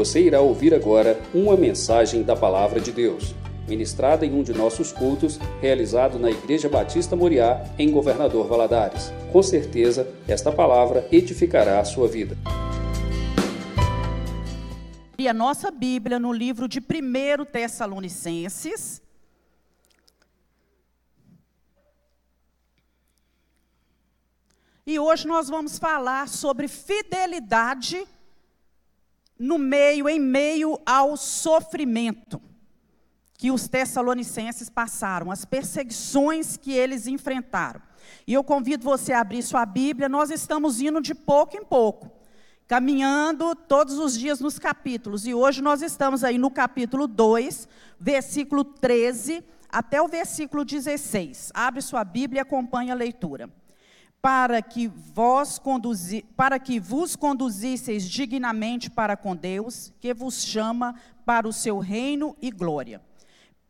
[0.00, 3.34] Você irá ouvir agora uma mensagem da Palavra de Deus,
[3.68, 9.12] ministrada em um de nossos cultos, realizado na Igreja Batista Moriá, em Governador Valadares.
[9.30, 12.34] Com certeza, esta palavra edificará a sua vida.
[15.18, 19.02] E a nossa Bíblia no livro de 1 Tessalonicenses.
[24.86, 28.08] E hoje nós vamos falar sobre fidelidade
[29.40, 32.42] no meio, em meio ao sofrimento
[33.38, 37.80] que os tessalonicenses passaram, as perseguições que eles enfrentaram.
[38.26, 42.10] E eu convido você a abrir sua Bíblia, nós estamos indo de pouco em pouco,
[42.68, 45.26] caminhando todos os dias nos capítulos.
[45.26, 47.66] E hoje nós estamos aí no capítulo 2,
[47.98, 51.50] versículo 13 até o versículo 16.
[51.54, 53.48] Abre sua Bíblia e acompanhe a leitura
[54.22, 60.94] para que vós conduzi, para que vos conduzisseis dignamente para com Deus, que vos chama
[61.24, 63.00] para o seu reino e glória.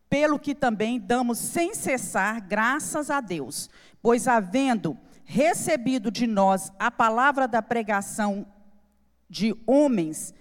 [0.09, 3.71] Pelo que também damos sem cessar graças a Deus,
[4.03, 8.45] pois havendo recebido de nós a palavra da pregação
[9.29, 10.35] de homens,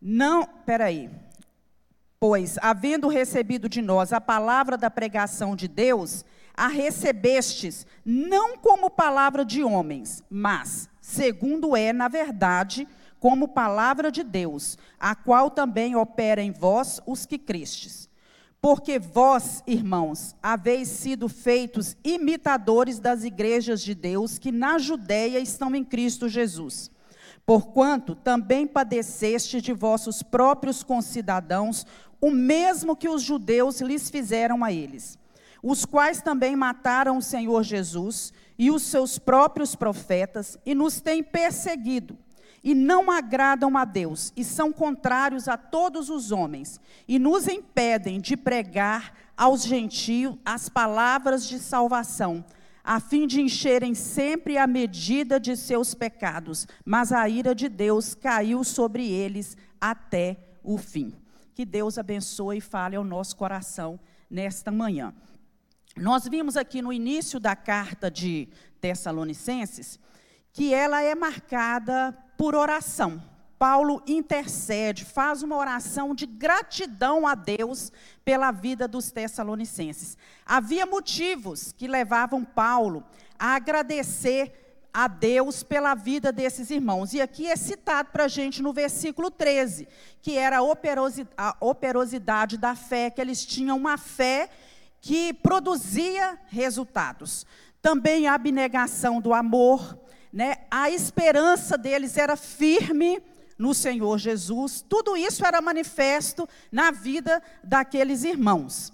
[0.00, 1.10] não, peraí,
[2.20, 6.24] pois havendo recebido de nós a palavra da pregação de Deus,
[6.60, 12.86] a recebestes, não como palavra de homens, mas, segundo é, na verdade,
[13.18, 18.10] como palavra de Deus, a qual também opera em vós os que crestes.
[18.60, 25.74] Porque vós, irmãos, haveis sido feitos imitadores das igrejas de Deus que na Judéia estão
[25.74, 26.90] em Cristo Jesus.
[27.46, 31.86] Porquanto também padeceste de vossos próprios concidadãos
[32.20, 35.18] o mesmo que os judeus lhes fizeram a eles
[35.62, 41.22] os quais também mataram o Senhor Jesus e os seus próprios profetas e nos têm
[41.22, 42.16] perseguido
[42.62, 48.20] e não agradam a Deus e são contrários a todos os homens e nos impedem
[48.20, 52.44] de pregar aos gentios as palavras de salvação,
[52.84, 58.14] a fim de encherem sempre a medida de seus pecados, mas a ira de Deus
[58.14, 61.14] caiu sobre eles até o fim.
[61.54, 63.98] Que Deus abençoe e fale ao nosso coração
[64.30, 65.14] nesta manhã.
[66.00, 68.48] Nós vimos aqui no início da carta de
[68.80, 70.00] Tessalonicenses
[70.50, 73.22] que ela é marcada por oração.
[73.58, 77.92] Paulo intercede, faz uma oração de gratidão a Deus
[78.24, 80.16] pela vida dos Tessalonicenses.
[80.46, 83.04] Havia motivos que levavam Paulo
[83.38, 87.12] a agradecer a Deus pela vida desses irmãos.
[87.12, 89.86] E aqui é citado para a gente no versículo 13,
[90.22, 90.60] que era
[91.36, 94.48] a operosidade da fé, que eles tinham uma fé
[95.00, 97.46] que produzia resultados.
[97.80, 99.98] Também a abnegação do amor,
[100.32, 100.56] né?
[100.70, 103.22] a esperança deles era firme
[103.58, 104.84] no Senhor Jesus.
[104.86, 108.92] Tudo isso era manifesto na vida daqueles irmãos.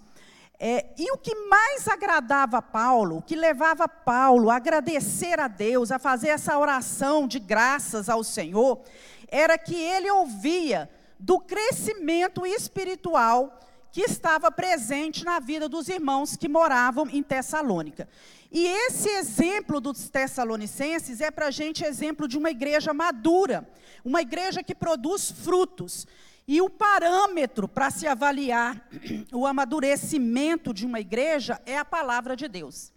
[0.59, 5.91] É, e o que mais agradava Paulo, o que levava Paulo a agradecer a Deus,
[5.91, 8.81] a fazer essa oração de graças ao Senhor,
[9.27, 13.59] era que ele ouvia do crescimento espiritual
[13.91, 18.07] que estava presente na vida dos irmãos que moravam em Tessalônica.
[18.51, 23.67] E esse exemplo dos Tessalonicenses é para a gente exemplo de uma igreja madura,
[24.03, 26.07] uma igreja que produz frutos.
[26.47, 28.87] E o parâmetro para se avaliar
[29.33, 32.93] o amadurecimento de uma igreja é a palavra de Deus.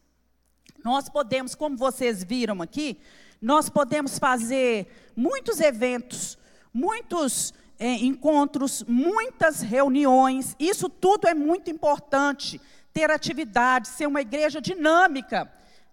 [0.85, 2.99] Nós podemos, como vocês viram aqui,
[3.43, 4.87] nós podemos fazer
[5.17, 6.39] muitos eventos,
[6.73, 10.55] muitos é, encontros, muitas reuniões.
[10.59, 12.61] Isso tudo é muito importante.
[12.93, 15.51] Ter atividade, ser uma igreja dinâmica.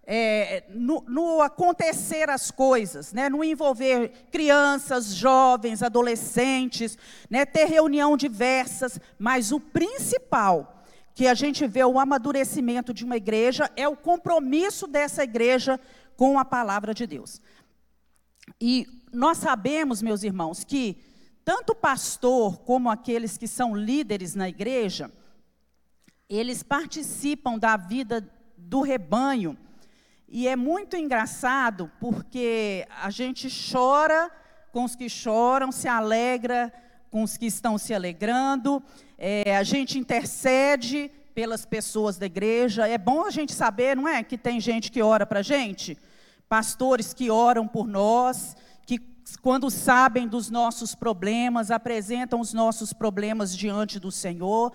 [0.09, 6.97] É, no, no, acontecer as coisas, né, no envolver crianças, jovens, adolescentes,
[7.29, 13.17] né, ter reunião diversas, mas o principal que a gente vê o amadurecimento de uma
[13.17, 15.77] igreja é o compromisso dessa igreja
[16.15, 17.41] com a palavra de Deus.
[18.61, 20.97] E nós sabemos, meus irmãos, que
[21.47, 25.09] tanto o pastor como aqueles que são líderes na igreja,
[26.29, 29.57] eles participam da vida do rebanho.
[30.27, 34.29] E é muito engraçado porque a gente chora
[34.73, 36.69] com os que choram, se alegra
[37.09, 38.83] com os que estão se alegrando,
[39.17, 42.89] é, a gente intercede pelas pessoas da igreja.
[42.89, 44.21] É bom a gente saber, não é?
[44.21, 45.97] Que tem gente que ora para a gente,
[46.49, 48.53] pastores que oram por nós
[49.35, 54.71] quando sabem dos nossos problemas, apresentam os nossos problemas diante do Senhor.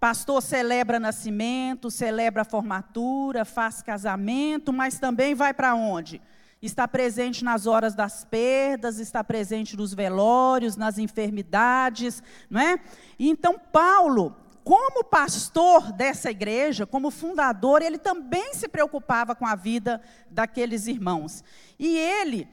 [0.00, 6.20] Pastor celebra nascimento, celebra formatura, faz casamento, mas também vai para onde?
[6.62, 12.78] está presente nas horas das perdas, está presente nos velórios, nas enfermidades, não é?
[13.18, 20.00] Então Paulo, como pastor dessa igreja, como fundador, ele também se preocupava com a vida
[20.30, 21.42] daqueles irmãos.
[21.78, 22.48] E ele,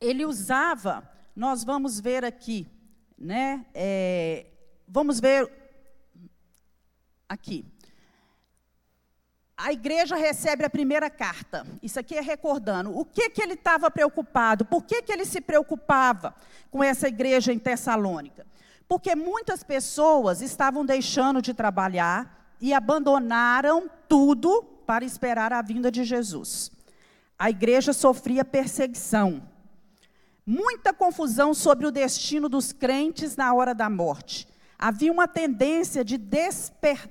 [0.00, 2.66] ele usava, nós vamos ver aqui,
[3.18, 3.66] né?
[3.74, 4.46] É,
[4.88, 5.50] vamos ver
[7.28, 7.64] aqui
[9.62, 11.66] a igreja recebe a primeira carta.
[11.82, 12.96] Isso aqui é recordando.
[12.96, 14.64] O que, que ele estava preocupado?
[14.64, 16.34] Por que, que ele se preocupava
[16.70, 18.46] com essa igreja em Tessalônica?
[18.88, 26.04] Porque muitas pessoas estavam deixando de trabalhar e abandonaram tudo para esperar a vinda de
[26.04, 26.72] Jesus.
[27.38, 29.42] A igreja sofria perseguição.
[30.46, 34.48] Muita confusão sobre o destino dos crentes na hora da morte
[34.80, 36.18] havia uma tendência de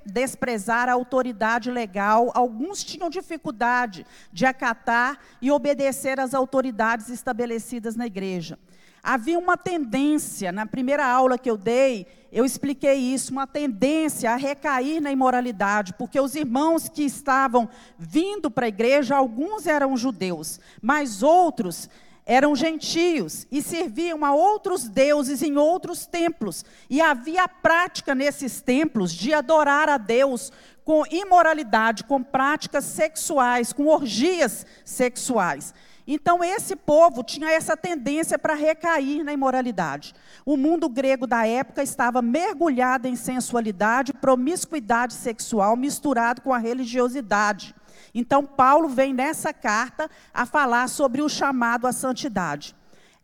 [0.04, 2.32] desprezar a autoridade legal.
[2.34, 8.58] Alguns tinham dificuldade de acatar e obedecer às autoridades estabelecidas na igreja.
[9.04, 14.36] Havia uma tendência, na primeira aula que eu dei, eu expliquei isso, uma tendência a
[14.36, 20.60] recair na imoralidade, porque os irmãos que estavam vindo para a igreja, alguns eram judeus,
[20.82, 21.88] mas outros
[22.30, 26.64] eram gentios e serviam a outros deuses em outros templos.
[26.88, 30.52] E havia a prática nesses templos de adorar a Deus
[30.86, 35.74] com imoralidade, com práticas sexuais, com orgias sexuais.
[36.06, 40.14] Então, esse povo tinha essa tendência para recair na imoralidade.
[40.46, 47.74] O mundo grego da época estava mergulhado em sensualidade, promiscuidade sexual, misturado com a religiosidade.
[48.14, 52.76] Então, Paulo vem nessa carta a falar sobre o chamado à santidade.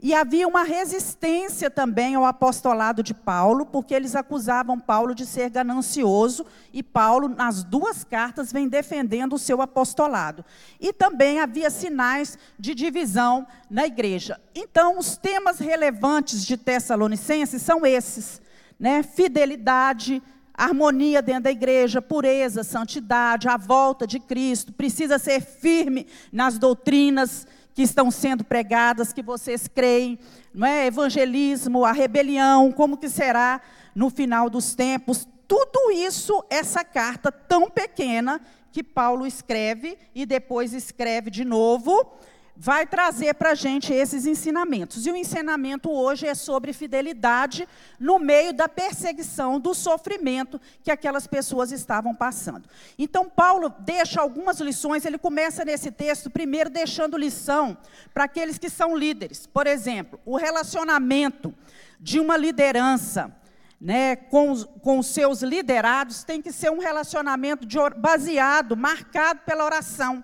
[0.02, 5.50] E havia uma resistência também ao apostolado de Paulo, porque eles acusavam Paulo de ser
[5.50, 10.44] ganancioso, e Paulo, nas duas cartas, vem defendendo o seu apostolado.
[10.82, 14.40] E também havia sinais de divisão na igreja.
[14.54, 18.42] Então, os temas relevantes de Tessalonicenses são esses:
[18.78, 19.02] né?
[19.02, 20.22] fidelidade,
[20.58, 27.48] harmonia dentro da igreja, pureza, santidade, a volta de Cristo, precisa ser firme nas doutrinas
[27.74, 30.18] que estão sendo pregadas, que vocês creem,
[30.54, 30.88] não é?
[30.88, 33.60] Evangelismo, a rebelião, como que será
[33.94, 35.28] no final dos tempos?
[35.48, 38.42] Tudo isso, essa carta tão pequena
[38.72, 42.14] que Paulo escreve e depois escreve de novo,
[42.56, 45.06] vai trazer para a gente esses ensinamentos.
[45.06, 47.68] E o ensinamento hoje é sobre fidelidade
[48.00, 52.70] no meio da perseguição, do sofrimento que aquelas pessoas estavam passando.
[52.98, 57.78] Então, Paulo deixa algumas lições, ele começa nesse texto, primeiro deixando lição
[58.14, 59.46] para aqueles que são líderes.
[59.46, 61.54] Por exemplo, o relacionamento
[62.00, 63.36] de uma liderança.
[63.78, 69.66] Né, com, os, com seus liderados, tem que ser um relacionamento de, baseado, marcado pela
[69.66, 70.24] oração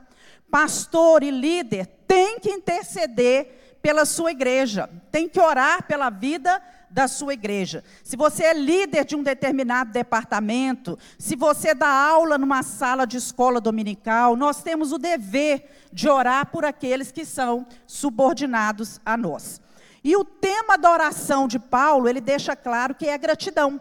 [0.52, 7.08] pastor e líder tem que interceder pela sua igreja, tem que orar pela vida da
[7.08, 7.84] sua igreja.
[8.04, 13.18] Se você é líder de um determinado departamento, se você dá aula numa sala de
[13.18, 19.62] escola dominical, nós temos o dever de orar por aqueles que são subordinados a nós.
[20.04, 23.80] E o tema da oração de Paulo, ele deixa claro que é a gratidão.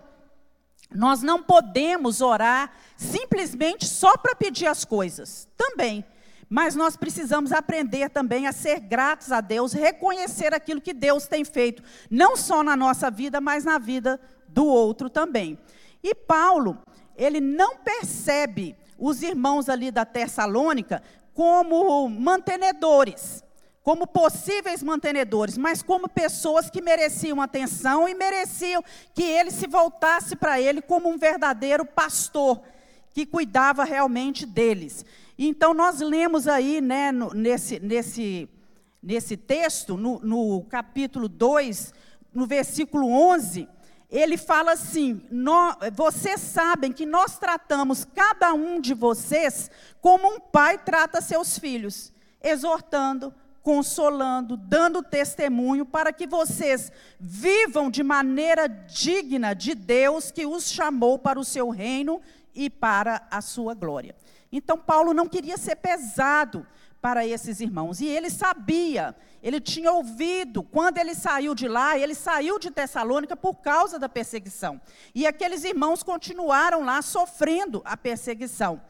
[0.95, 5.49] Nós não podemos orar simplesmente só para pedir as coisas.
[5.57, 6.05] Também.
[6.53, 11.45] Mas nós precisamos aprender também a ser gratos a Deus, reconhecer aquilo que Deus tem
[11.45, 11.81] feito,
[12.11, 15.57] não só na nossa vida, mas na vida do outro também.
[16.03, 16.77] E Paulo,
[17.17, 21.01] ele não percebe os irmãos ali da Tessalônica
[21.33, 23.45] como mantenedores,
[23.85, 28.83] como possíveis mantenedores, mas como pessoas que mereciam atenção e mereciam
[29.15, 32.61] que ele se voltasse para ele como um verdadeiro pastor
[33.13, 35.05] que cuidava realmente deles.
[35.43, 38.47] Então, nós lemos aí, né, no, nesse, nesse,
[39.03, 41.95] nesse texto, no, no capítulo 2,
[42.35, 43.67] no versículo 11,
[44.11, 45.23] ele fala assim:
[45.95, 49.71] vocês sabem que nós tratamos cada um de vocês
[50.03, 53.33] como um pai trata seus filhos, exortando,
[53.63, 61.19] consolando, dando testemunho para que vocês vivam de maneira digna de Deus que os chamou
[61.19, 62.21] para o seu reino
[62.55, 64.15] e para a sua glória.
[64.53, 66.67] Então, Paulo não queria ser pesado
[67.01, 68.01] para esses irmãos.
[68.01, 73.37] E ele sabia, ele tinha ouvido, quando ele saiu de lá, ele saiu de Tessalônica
[73.37, 74.81] por causa da perseguição.
[75.15, 78.81] E aqueles irmãos continuaram lá sofrendo a perseguição.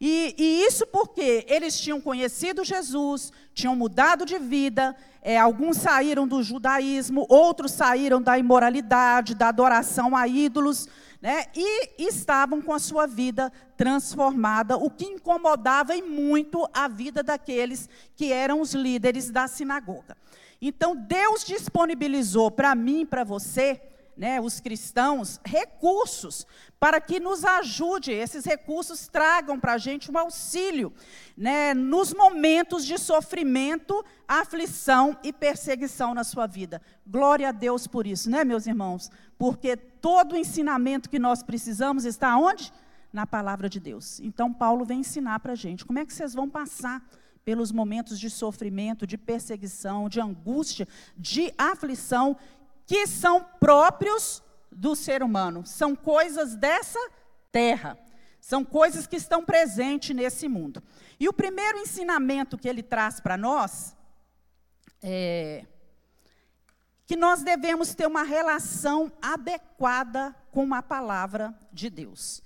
[0.00, 6.26] E, e isso porque eles tinham conhecido Jesus, tinham mudado de vida, é, alguns saíram
[6.26, 10.88] do judaísmo, outros saíram da imoralidade, da adoração a ídolos
[11.22, 17.22] né, e estavam com a sua vida transformada, o que incomodava e muito a vida
[17.22, 20.16] daqueles que eram os líderes da sinagoga.
[20.60, 23.80] Então, Deus disponibilizou para mim para você
[24.16, 26.46] né, os cristãos, recursos
[26.78, 30.92] para que nos ajude, esses recursos tragam para a gente um auxílio
[31.36, 36.82] né, nos momentos de sofrimento, aflição e perseguição na sua vida.
[37.06, 39.10] Glória a Deus por isso, né, meus irmãos?
[39.38, 42.72] Porque todo o ensinamento que nós precisamos está onde?
[43.12, 44.20] Na palavra de Deus.
[44.20, 47.02] Então, Paulo vem ensinar para a gente como é que vocês vão passar
[47.44, 52.36] pelos momentos de sofrimento, de perseguição, de angústia, de aflição
[52.86, 56.98] que são próprios do ser humano, são coisas dessa
[57.50, 57.98] terra,
[58.40, 60.82] são coisas que estão presentes nesse mundo.
[61.20, 63.96] E o primeiro ensinamento que ele traz para nós
[65.02, 65.66] é
[67.06, 72.42] que nós devemos ter uma relação adequada com a palavra de Deus.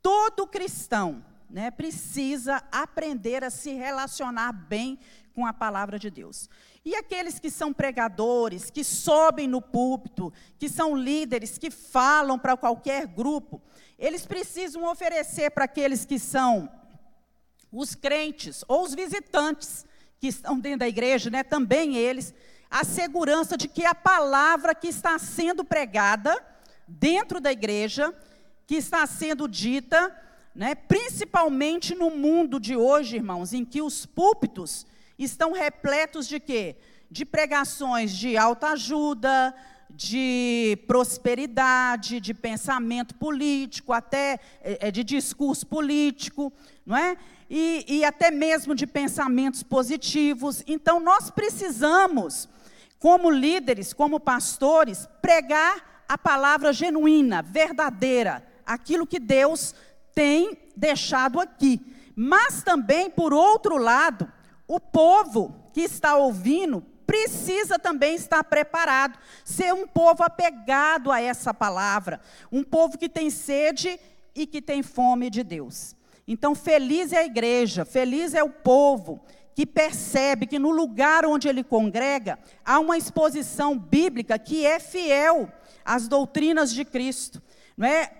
[0.00, 4.98] Todo cristão né, precisa aprender a se relacionar bem
[5.34, 6.48] com a palavra de Deus.
[6.86, 12.56] E aqueles que são pregadores, que sobem no púlpito, que são líderes, que falam para
[12.56, 13.60] qualquer grupo,
[13.98, 16.70] eles precisam oferecer para aqueles que são
[17.72, 19.84] os crentes ou os visitantes
[20.20, 22.32] que estão dentro da igreja, né, também eles,
[22.70, 26.40] a segurança de que a palavra que está sendo pregada
[26.86, 28.14] dentro da igreja,
[28.64, 30.16] que está sendo dita,
[30.54, 34.86] né, principalmente no mundo de hoje, irmãos, em que os púlpitos
[35.24, 36.76] estão repletos de quê?
[37.10, 39.54] De pregações de autoajuda,
[39.90, 46.52] de prosperidade, de pensamento político, até é, de discurso político,
[46.84, 47.16] não é?
[47.48, 50.62] E, e até mesmo de pensamentos positivos.
[50.66, 52.48] Então, nós precisamos,
[52.98, 59.74] como líderes, como pastores, pregar a palavra genuína, verdadeira, aquilo que Deus
[60.14, 61.80] tem deixado aqui.
[62.14, 64.30] Mas também, por outro lado,
[64.68, 71.54] o povo que está ouvindo precisa também estar preparado, ser um povo apegado a essa
[71.54, 72.20] palavra,
[72.50, 73.98] um povo que tem sede
[74.34, 75.94] e que tem fome de Deus.
[76.26, 79.20] Então, feliz é a igreja, feliz é o povo
[79.54, 85.50] que percebe que no lugar onde ele congrega há uma exposição bíblica que é fiel
[85.84, 87.40] às doutrinas de Cristo,
[87.76, 88.10] não é?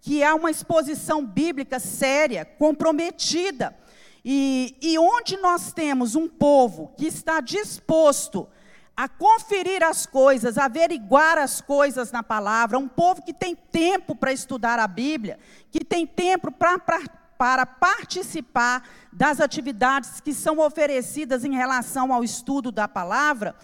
[0.00, 3.76] Que há uma exposição bíblica séria, comprometida
[4.24, 8.48] e, e onde nós temos um povo que está disposto
[8.96, 14.14] a conferir as coisas, a averiguar as coisas na palavra, um povo que tem tempo
[14.14, 15.38] para estudar a Bíblia,
[15.70, 22.86] que tem tempo para, participar das atividades que são oferecidas em relação ao estudo da
[22.86, 23.54] palavra,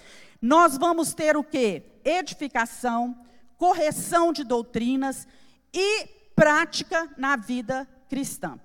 [0.40, 1.82] nós vamos ter o que?
[2.02, 3.14] Edificação,
[3.58, 5.28] correção de doutrinas
[5.70, 8.58] e prática na vida cristã.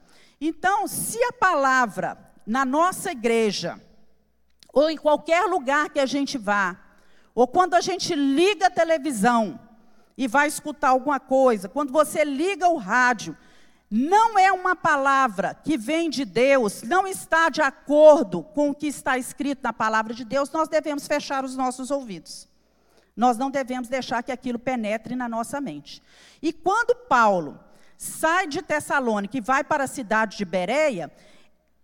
[0.43, 2.17] Então, se a palavra
[2.48, 3.79] na nossa igreja,
[4.74, 6.75] ou em qualquer lugar que a gente vá,
[7.36, 9.60] ou quando a gente liga a televisão
[10.17, 13.38] e vai escutar alguma coisa, quando você liga o rádio,
[13.89, 18.88] não é uma palavra que vem de Deus, não está de acordo com o que
[18.88, 22.48] está escrito na palavra de Deus, nós devemos fechar os nossos ouvidos.
[23.15, 26.01] Nós não devemos deixar que aquilo penetre na nossa mente.
[26.41, 27.60] E quando Paulo
[28.01, 31.12] sai de Tessalônica e vai para a cidade de Bereia,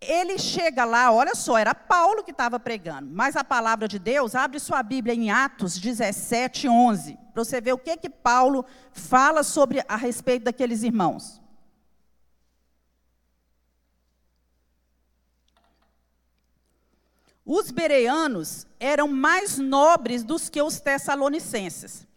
[0.02, 4.34] ele chega lá, olha só, era Paulo que estava pregando, mas a palavra de Deus,
[4.34, 9.44] abre sua Bíblia em Atos 17, 11, para você ver o que que Paulo fala
[9.44, 11.40] sobre a respeito daqueles irmãos.
[17.46, 22.08] Os bereanos eram mais nobres dos que os tessalonicenses,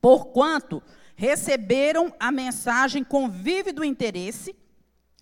[0.00, 0.80] porquanto
[1.16, 4.54] receberam a mensagem com vívido interesse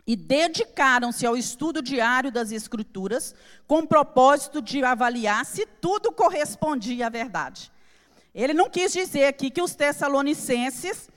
[0.06, 3.34] e dedicaram-se ao estudo diário das Escrituras,
[3.66, 7.70] com o propósito de avaliar se tudo correspondia à verdade.
[8.34, 11.08] Ele não quis dizer aqui que os tessalonicenses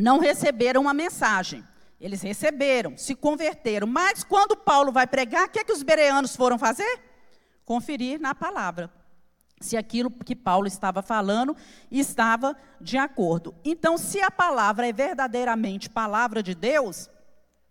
[0.00, 1.62] não receberam a mensagem.
[2.00, 3.86] Eles receberam, se converteram.
[3.86, 7.00] Mas quando Paulo vai pregar, o que, é que os bereanos foram fazer?
[7.64, 8.90] Conferir na palavra
[9.60, 11.56] se aquilo que Paulo estava falando
[11.90, 13.54] estava de acordo.
[13.64, 17.08] Então, se a palavra é verdadeiramente palavra de Deus,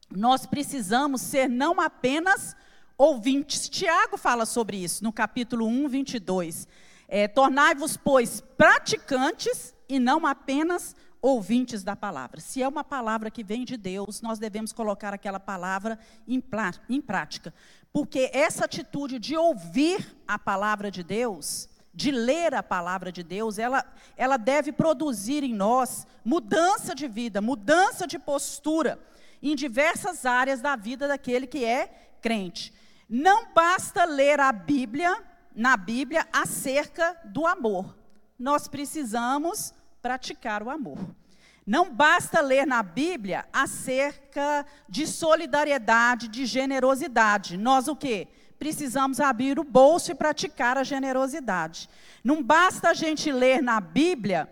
[0.10, 2.56] nós precisamos ser não apenas
[2.98, 3.70] ouvintes.
[3.70, 6.68] Tiago fala sobre isso no capítulo 1, 22.
[7.08, 12.40] É, Tornai-vos, pois, praticantes e não apenas ouvintes da palavra.
[12.40, 16.44] Se é uma palavra que vem de Deus, nós devemos colocar aquela palavra em,
[16.90, 17.54] em prática.
[17.92, 23.58] Porque essa atitude de ouvir a palavra de Deus de ler a palavra de Deus,
[23.58, 23.86] ela,
[24.18, 29.00] ela deve produzir em nós mudança de vida, mudança de postura
[29.42, 32.74] em diversas áreas da vida daquele que é crente.
[33.08, 35.24] Não basta ler a Bíblia,
[35.56, 37.96] na Bíblia, acerca do amor.
[38.38, 41.00] Nós precisamos praticar o amor.
[41.66, 47.58] Não basta ler na Bíblia acerca de solidariedade, de generosidade.
[47.58, 48.28] Nós o quê?
[48.58, 51.90] Precisamos abrir o bolso e praticar a generosidade.
[52.24, 54.50] Não basta a gente ler na Bíblia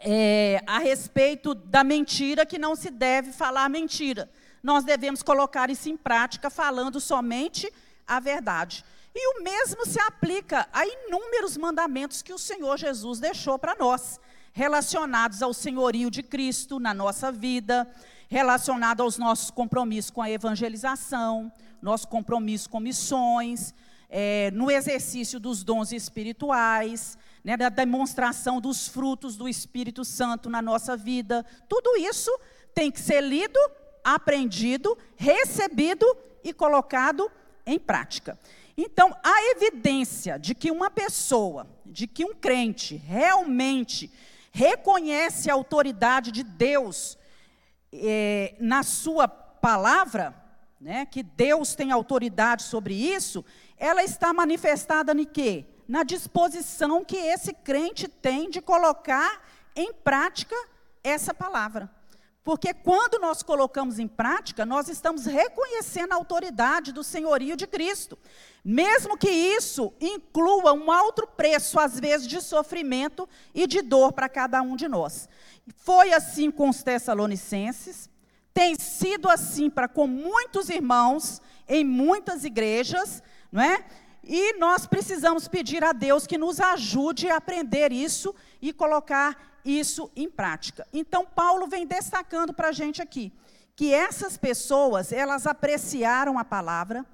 [0.00, 4.30] é, a respeito da mentira que não se deve falar mentira.
[4.62, 7.70] Nós devemos colocar isso em prática falando somente
[8.06, 8.84] a verdade.
[9.14, 14.18] E o mesmo se aplica a inúmeros mandamentos que o Senhor Jesus deixou para nós
[14.52, 17.88] relacionados ao senhorio de Cristo na nossa vida,
[18.28, 21.52] relacionado aos nossos compromissos com a evangelização,
[21.84, 23.74] nosso compromisso com missões,
[24.08, 30.62] é, no exercício dos dons espirituais, né, da demonstração dos frutos do Espírito Santo na
[30.62, 31.44] nossa vida.
[31.68, 32.30] Tudo isso
[32.74, 33.58] tem que ser lido,
[34.02, 36.06] aprendido, recebido
[36.42, 37.30] e colocado
[37.66, 38.38] em prática.
[38.78, 44.10] Então, a evidência de que uma pessoa, de que um crente realmente
[44.50, 47.18] reconhece a autoridade de Deus
[47.92, 50.43] é, na sua palavra,
[50.84, 53.42] né, que Deus tem autoridade sobre isso,
[53.78, 55.64] ela está manifestada em quê?
[55.88, 59.42] Na disposição que esse crente tem de colocar
[59.74, 60.54] em prática
[61.02, 61.90] essa palavra.
[62.44, 68.18] Porque quando nós colocamos em prática, nós estamos reconhecendo a autoridade do senhorio de Cristo.
[68.62, 74.28] Mesmo que isso inclua um alto preço, às vezes, de sofrimento e de dor para
[74.28, 75.30] cada um de nós.
[75.78, 78.10] Foi assim com os Tessalonicenses,
[78.54, 83.20] tem sido assim para com muitos irmãos em muitas igrejas,
[83.50, 83.84] não é?
[84.22, 90.10] E nós precisamos pedir a Deus que nos ajude a aprender isso e colocar isso
[90.14, 90.86] em prática.
[90.92, 93.32] Então, Paulo vem destacando para a gente aqui
[93.76, 97.04] que essas pessoas, elas apreciaram a palavra,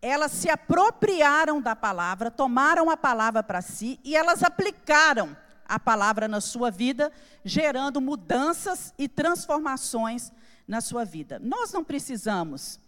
[0.00, 5.36] elas se apropriaram da palavra, tomaram a palavra para si e elas aplicaram
[5.66, 7.10] a palavra na sua vida,
[7.44, 10.30] gerando mudanças e transformações
[10.66, 11.38] na sua vida.
[11.38, 12.80] Nós não precisamos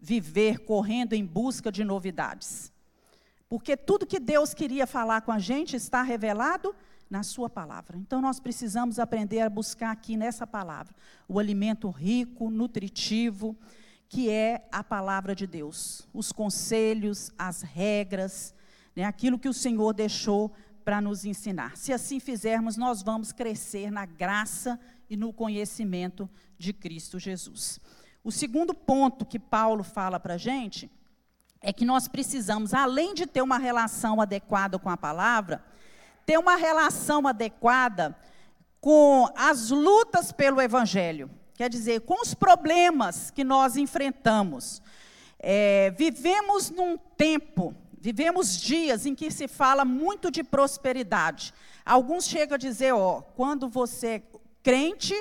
[0.00, 2.72] viver correndo em busca de novidades,
[3.48, 6.74] porque tudo que Deus queria falar com a gente está revelado
[7.10, 7.96] na sua palavra.
[7.96, 10.94] Então nós precisamos aprender a buscar aqui nessa palavra
[11.28, 13.56] o alimento rico, nutritivo,
[14.08, 18.54] que é a palavra de Deus, os conselhos, as regras,
[18.94, 20.52] né, aquilo que o Senhor deixou
[20.84, 21.76] para nos ensinar.
[21.76, 27.80] Se assim fizermos, nós vamos crescer na graça e no conhecimento de Cristo Jesus.
[28.22, 30.90] O segundo ponto que Paulo fala para a gente
[31.60, 35.64] é que nós precisamos, além de ter uma relação adequada com a palavra,
[36.26, 38.16] ter uma relação adequada
[38.80, 41.30] com as lutas pelo Evangelho.
[41.54, 44.82] Quer dizer, com os problemas que nós enfrentamos.
[45.38, 51.54] É, vivemos num tempo, vivemos dias em que se fala muito de prosperidade.
[51.84, 54.22] Alguns chegam a dizer, ó, quando você
[54.64, 55.14] crente,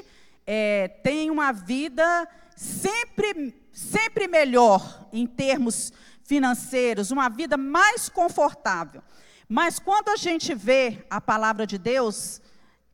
[0.48, 5.92] é, tem uma vida sempre, sempre melhor em termos
[6.24, 9.04] financeiros, uma vida mais confortável.
[9.48, 12.42] Mas quando a gente vê a palavra de Deus,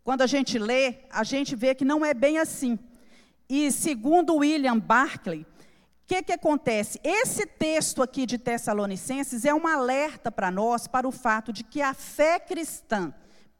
[0.03, 2.79] quando a gente lê, a gente vê que não é bem assim.
[3.47, 5.45] E segundo William Barclay, o
[6.07, 6.99] que, que acontece?
[7.03, 11.79] Esse texto aqui de Tessalonicenses é um alerta para nós para o fato de que
[11.79, 13.13] a fé cristã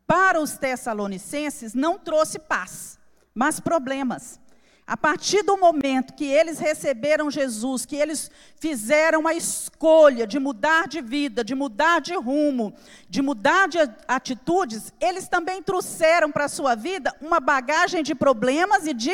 [0.10, 2.98] para os Tessalonicenses não trouxe paz,
[3.32, 4.40] mas problemas.
[4.88, 10.88] A partir do momento que eles receberam Jesus, que eles fizeram a escolha de mudar
[10.88, 12.74] de vida, de mudar de rumo,
[13.08, 18.88] de mudar de atitudes, eles também trouxeram para a sua vida uma bagagem de problemas
[18.88, 19.14] e de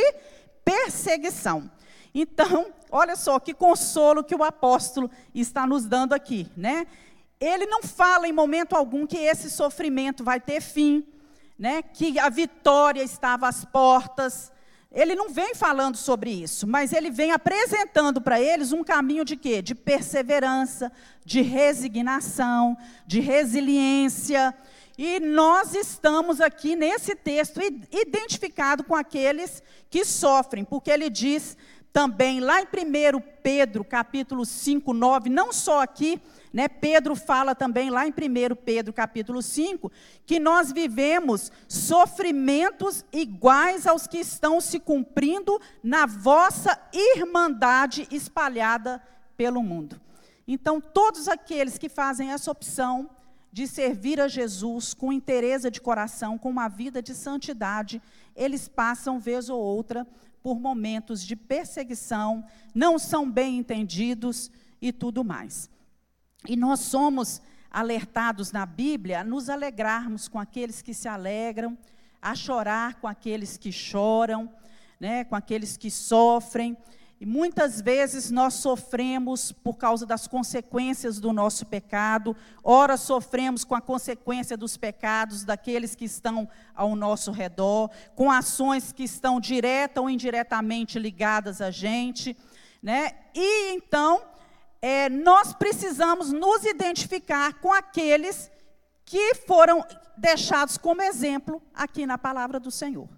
[0.63, 1.69] perseguição.
[2.13, 6.87] Então, olha só que consolo que o apóstolo está nos dando aqui, né?
[7.39, 11.05] Ele não fala em momento algum que esse sofrimento vai ter fim,
[11.57, 11.81] né?
[11.81, 14.51] Que a vitória estava às portas.
[14.91, 19.35] Ele não vem falando sobre isso, mas ele vem apresentando para eles um caminho de
[19.35, 19.61] quê?
[19.61, 20.91] De perseverança,
[21.25, 24.55] de resignação, de resiliência,
[24.97, 27.59] e nós estamos aqui nesse texto
[27.91, 31.57] identificado com aqueles que sofrem, porque ele diz
[31.91, 36.21] também lá em 1 Pedro, capítulo 5, 9, não só aqui,
[36.55, 39.91] né, Pedro fala também lá em 1 Pedro, capítulo 5,
[40.25, 49.03] que nós vivemos sofrimentos iguais aos que estão se cumprindo na vossa irmandade espalhada
[49.35, 49.99] pelo mundo.
[50.47, 53.09] Então, todos aqueles que fazem essa opção
[53.51, 58.01] de servir a Jesus com interesse de coração, com uma vida de santidade,
[58.33, 60.07] eles passam, vez ou outra,
[60.41, 64.49] por momentos de perseguição, não são bem entendidos
[64.81, 65.69] e tudo mais.
[66.47, 71.77] E nós somos alertados na Bíblia a nos alegrarmos com aqueles que se alegram,
[72.21, 74.49] a chorar com aqueles que choram,
[74.99, 76.77] né, com aqueles que sofrem.
[77.19, 83.73] E muitas vezes nós sofremos por causa das consequências do nosso pecado, ora sofremos com
[83.73, 90.01] a consequência dos pecados daqueles que estão ao nosso redor, com ações que estão direta
[90.01, 92.35] ou indiretamente ligadas a gente,
[92.83, 93.11] né?
[93.33, 94.21] E então
[94.87, 98.51] é, nós precisamos nos identificar com aqueles
[99.03, 99.83] que foram
[100.15, 103.09] deixados como exemplo aqui na palavra do Senhor,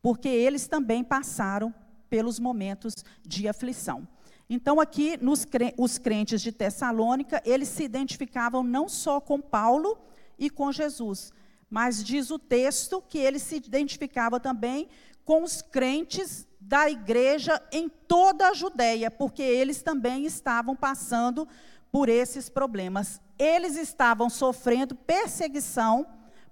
[0.00, 1.74] porque eles também passaram
[2.08, 2.94] pelos momentos
[3.26, 4.06] de aflição.
[4.48, 5.44] Então, aqui, nos,
[5.76, 9.98] os crentes de Tessalônica, eles se identificavam não só com Paulo
[10.38, 11.32] e com Jesus,
[11.70, 14.88] mas diz o texto que ele se identificava também
[15.24, 21.46] com os crentes da igreja em toda a Judéia, porque eles também estavam passando
[21.92, 23.20] por esses problemas.
[23.38, 26.06] Eles estavam sofrendo perseguição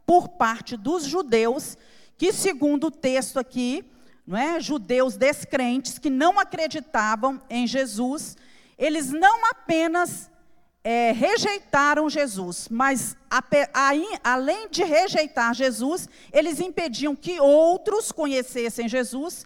[0.06, 1.76] por parte dos judeus,
[2.16, 3.84] que, segundo o texto aqui,
[4.26, 4.60] não é?
[4.60, 8.36] judeus descrentes que não acreditavam em Jesus,
[8.78, 10.30] eles não apenas
[10.90, 13.90] é, rejeitaram Jesus, mas a, a,
[14.24, 19.44] além de rejeitar Jesus, eles impediam que outros conhecessem Jesus,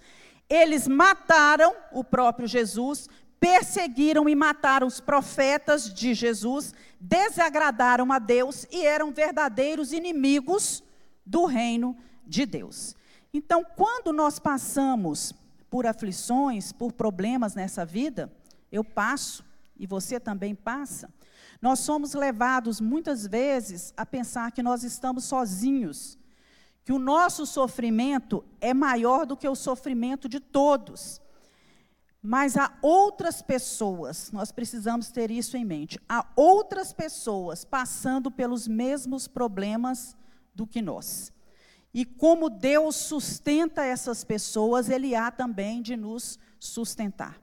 [0.48, 3.08] eles mataram o próprio Jesus,
[3.40, 10.80] perseguiram e mataram os profetas de Jesus, desagradaram a Deus e eram verdadeiros inimigos
[11.26, 12.94] do reino de Deus.
[13.34, 15.34] Então, quando nós passamos
[15.68, 18.32] por aflições, por problemas nessa vida,
[18.70, 19.44] eu passo
[19.76, 21.12] e você também passa,
[21.62, 26.18] nós somos levados muitas vezes a pensar que nós estamos sozinhos,
[26.84, 31.22] que o nosso sofrimento é maior do que o sofrimento de todos.
[32.20, 38.66] Mas há outras pessoas, nós precisamos ter isso em mente, há outras pessoas passando pelos
[38.66, 40.16] mesmos problemas
[40.52, 41.32] do que nós.
[41.94, 47.40] E como Deus sustenta essas pessoas, Ele há também de nos sustentar.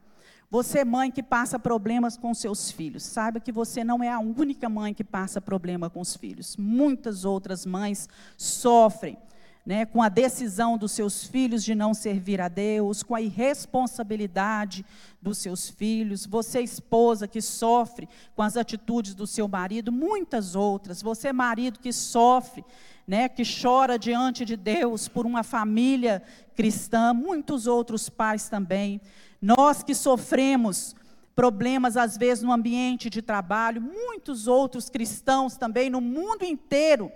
[0.51, 4.67] Você, mãe que passa problemas com seus filhos, saiba que você não é a única
[4.67, 6.57] mãe que passa problema com os filhos.
[6.57, 9.15] Muitas outras mães sofrem
[9.63, 14.83] né, com a decisão dos seus filhos de não servir a Deus, com a irresponsabilidade
[15.21, 21.03] dos seus filhos, você, esposa, que sofre com as atitudes do seu marido, muitas outras,
[21.03, 22.65] você, marido, que sofre
[23.09, 26.23] né, que chora diante de Deus por uma família
[26.55, 29.01] cristã, muitos outros pais também.
[29.41, 30.95] Nós que sofremos
[31.35, 37.11] problemas, às vezes, no ambiente de trabalho, muitos outros cristãos também no mundo inteiro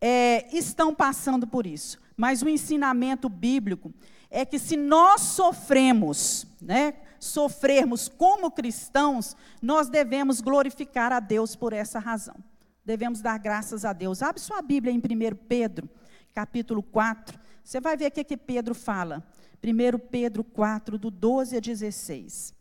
[0.00, 1.98] é, estão passando por isso.
[2.16, 3.92] Mas o ensinamento bíblico
[4.30, 11.72] é que se nós sofremos, né, sofrermos como cristãos, nós devemos glorificar a Deus por
[11.72, 12.36] essa razão
[12.84, 14.22] devemos dar graças a Deus.
[14.22, 15.88] Abre sua Bíblia em 1 Pedro,
[16.34, 17.38] capítulo 4.
[17.62, 19.26] Você vai ver o que, que Pedro fala.
[19.64, 22.54] 1 Pedro 4, do 12 a 16.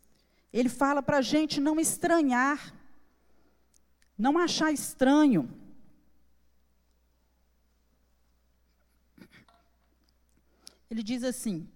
[0.54, 2.74] Ele fala para a gente não estranhar,
[4.18, 5.50] não achar estranho.
[10.90, 11.68] Ele diz assim: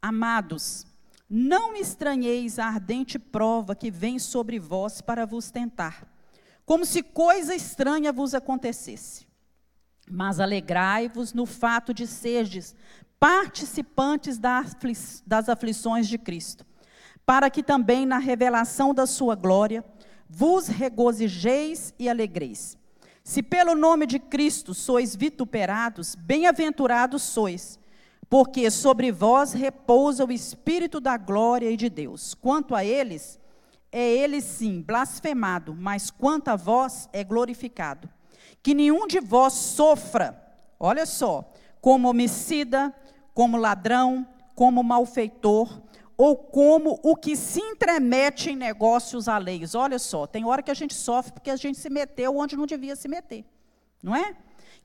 [0.00, 0.86] Amados,
[1.28, 6.08] não estranheis a ardente prova que vem sobre vós para vos tentar,
[6.64, 9.31] como se coisa estranha vos acontecesse.
[10.12, 12.76] Mas alegrai-vos no fato de serdes
[13.18, 16.66] participantes das aflições de Cristo,
[17.24, 19.82] para que também na revelação da sua glória
[20.28, 22.76] vos regozijeis e alegreis.
[23.24, 27.80] Se pelo nome de Cristo sois vituperados, bem-aventurados sois
[28.32, 32.32] porque sobre vós repousa o Espírito da glória e de Deus.
[32.32, 33.38] Quanto a eles,
[33.92, 38.08] é ele sim blasfemado, mas quanto a vós é glorificado.
[38.62, 40.40] Que nenhum de vós sofra,
[40.78, 42.94] olha só, como homicida,
[43.34, 45.82] como ladrão, como malfeitor,
[46.16, 49.74] ou como o que se entremete em negócios alheios.
[49.74, 52.66] Olha só, tem hora que a gente sofre porque a gente se meteu onde não
[52.66, 53.44] devia se meter,
[54.02, 54.36] não é?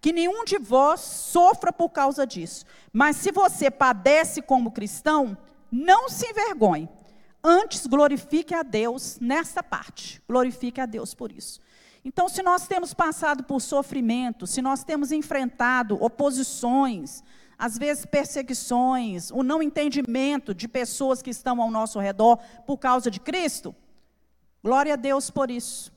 [0.02, 2.66] Que nenhum de vós sofra por causa disso.
[2.92, 5.38] Mas se você padece como cristão,
[5.72, 6.90] não se envergonhe.
[7.44, 10.22] Antes glorifique a Deus nessa parte.
[10.28, 11.60] Glorifique a Deus por isso.
[12.08, 17.22] Então, se nós temos passado por sofrimento, se nós temos enfrentado oposições,
[17.60, 23.12] às vezes perseguições, o não entendimento de pessoas que estão ao nosso redor por causa
[23.12, 23.76] de Cristo,
[24.64, 25.92] glória a Deus por isso.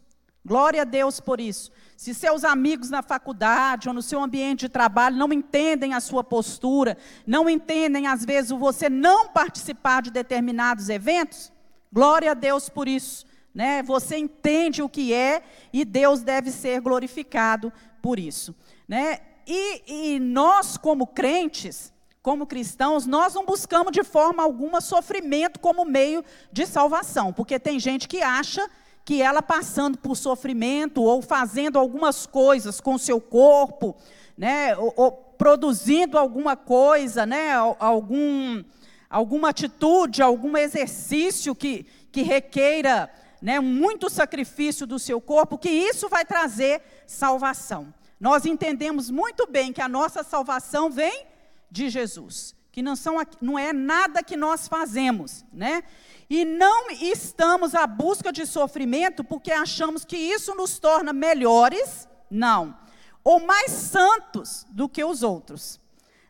[0.45, 1.71] Glória a Deus por isso.
[1.97, 6.25] Se seus amigos na faculdade ou no seu ambiente de trabalho não entendem a sua
[6.25, 11.53] postura, não entendem, às vezes, você não participar de determinados eventos,
[11.93, 13.30] glória a Deus por isso.
[13.55, 13.83] Né?
[13.83, 18.55] Você entende o que é e Deus deve ser glorificado por isso.
[18.87, 19.19] Né?
[19.47, 25.85] E, e nós, como crentes, como cristãos, nós não buscamos de forma alguma sofrimento como
[25.85, 28.69] meio de salvação, porque tem gente que acha
[29.05, 33.97] que ela passando por sofrimento ou fazendo algumas coisas com seu corpo,
[34.37, 38.63] né, ou, ou produzindo alguma coisa, né, algum,
[39.09, 43.11] alguma atitude, algum exercício que, que requeira
[43.41, 47.93] né, muito sacrifício do seu corpo, que isso vai trazer salvação.
[48.19, 51.27] Nós entendemos muito bem que a nossa salvação vem
[51.71, 55.83] de Jesus, que não, são, não é nada que nós fazemos, né?
[56.29, 62.77] E não estamos à busca de sofrimento porque achamos que isso nos torna melhores, não,
[63.25, 65.81] ou mais santos do que os outros.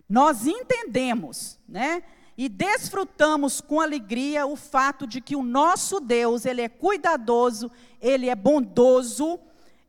[0.09, 2.03] Nós entendemos, né?
[2.41, 8.31] E desfrutamos com alegria o fato de que o nosso Deus, ele é cuidadoso, ele
[8.31, 9.39] é bondoso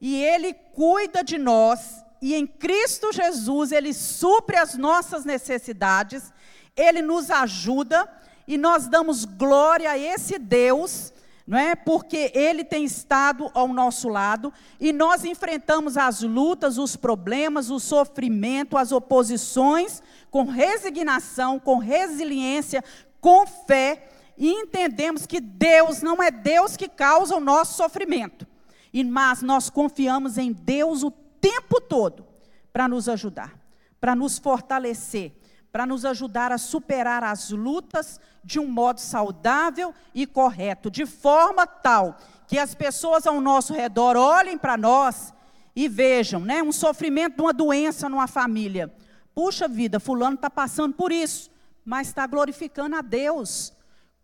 [0.02, 6.32] e ele cuida de nós e em Cristo Jesus Ele supre as nossas necessidades,
[6.78, 8.08] Ele nos ajuda
[8.48, 11.12] e nós damos glória a esse Deus,
[11.52, 11.76] não é?
[11.76, 17.78] Porque Ele tem estado ao nosso lado e nós enfrentamos as lutas, os problemas, o
[17.78, 22.82] sofrimento, as oposições com resignação, com resiliência,
[23.20, 28.48] com fé e entendemos que Deus não é Deus que causa o nosso sofrimento.
[28.94, 32.26] E, mas nós confiamos em Deus o tempo todo
[32.72, 33.60] para nos ajudar,
[34.00, 35.34] para nos fortalecer,
[35.72, 41.66] para nos ajudar a superar as lutas de um modo saudável e correto, de forma
[41.66, 45.34] tal que as pessoas ao nosso redor olhem para nós
[45.74, 48.94] e vejam, né, um sofrimento de uma doença numa família.
[49.34, 51.50] Puxa vida, fulano está passando por isso,
[51.86, 53.72] mas está glorificando a Deus,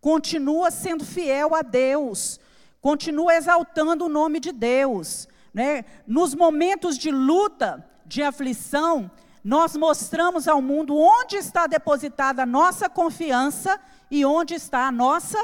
[0.01, 2.39] continua sendo fiel a Deus,
[2.81, 5.27] continua exaltando o nome de Deus.
[5.53, 5.85] Né?
[6.05, 9.09] Nos momentos de luta, de aflição,
[9.47, 13.79] nós mostramos ao mundo onde está depositada a nossa confiança
[14.11, 15.39] e onde está a nossa,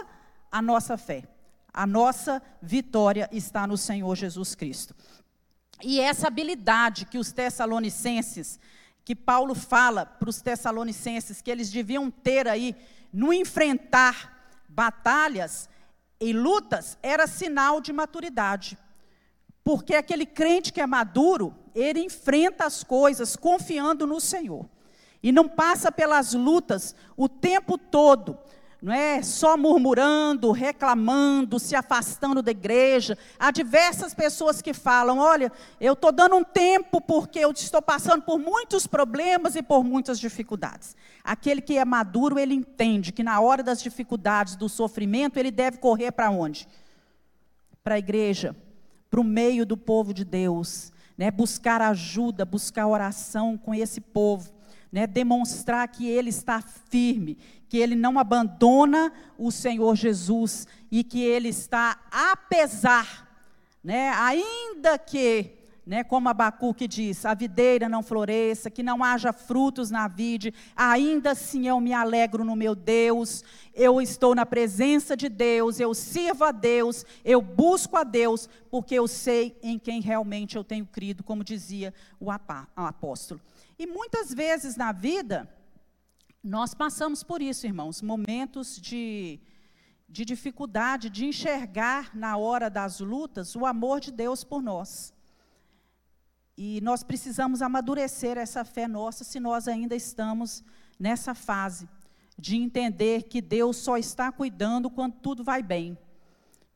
[0.52, 1.24] a nossa fé.
[1.74, 4.94] A nossa vitória está no Senhor Jesus Cristo.
[5.82, 8.60] E essa habilidade que os tessalonicenses,
[9.06, 12.76] que Paulo fala para os tessalonicenses que eles deviam ter aí
[13.13, 15.70] no enfrentar batalhas
[16.20, 18.78] e lutas, era sinal de maturidade.
[19.63, 24.66] Porque aquele crente que é maduro, ele enfrenta as coisas confiando no Senhor.
[25.22, 28.38] E não passa pelas lutas o tempo todo,
[28.84, 33.18] não é só murmurando, reclamando, se afastando da igreja.
[33.40, 38.24] Há diversas pessoas que falam: olha, eu estou dando um tempo porque eu estou passando
[38.24, 40.98] por muitos problemas e por muitas dificuldades.
[41.24, 45.78] Aquele que é maduro, ele entende que na hora das dificuldades, do sofrimento, ele deve
[45.78, 46.68] correr para onde?
[47.82, 48.54] Para a igreja,
[49.10, 51.32] para o meio do povo de Deus, né?
[51.32, 54.52] buscar ajuda, buscar oração com esse povo,
[54.91, 55.08] né?
[55.08, 61.49] demonstrar que ele está firme, que ele não abandona o Senhor Jesus e que ele
[61.49, 63.28] está, apesar,
[63.84, 64.10] né?
[64.10, 70.08] ainda que né, como Abacuque diz, a videira não floresça, que não haja frutos na
[70.08, 73.43] vide, ainda assim eu me alegro no meu Deus,
[73.74, 78.96] eu estou na presença de Deus, eu sirvo a Deus, eu busco a Deus, porque
[78.96, 83.41] eu sei em quem realmente eu tenho crido, como dizia o apóstolo.
[83.78, 85.50] E muitas vezes na vida,
[86.41, 89.39] nós passamos por isso, irmãos, momentos de,
[90.08, 95.12] de dificuldade, de enxergar na hora das lutas o amor de Deus por nós.
[96.58, 100.63] E nós precisamos amadurecer essa fé nossa se nós ainda estamos
[101.00, 101.89] nessa fase
[102.38, 105.98] de entender que Deus só está cuidando quando tudo vai bem.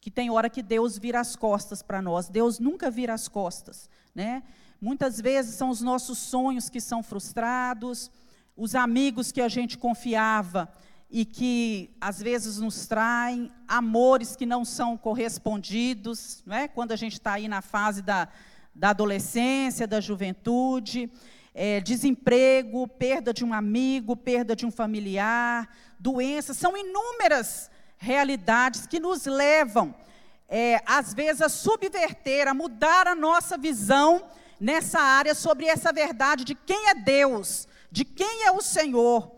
[0.01, 2.29] Que tem hora que Deus vira as costas para nós.
[2.29, 4.43] Deus nunca vira as costas, né?
[4.79, 8.11] Muitas vezes são os nossos sonhos que são frustrados,
[8.55, 10.71] os amigos que a gente confiava
[11.09, 16.67] e que às vezes nos traem, amores que não são correspondidos, não é?
[16.67, 18.27] Quando a gente está aí na fase da,
[18.77, 21.11] da adolescência, da juventude,
[21.53, 25.67] é, desemprego, perda de um amigo, perda de um familiar,
[25.99, 29.95] doenças, são inúmeras realidades que nos levam,
[30.47, 34.23] é, às vezes, a subverter, a mudar a nossa visão
[34.59, 39.31] nessa área sobre essa verdade de quem é Deus, de quem é o Senhor,